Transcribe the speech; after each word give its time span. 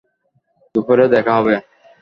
দুপুরে 0.75 1.05
দেখা 1.07 1.33
হবে। 1.37 1.55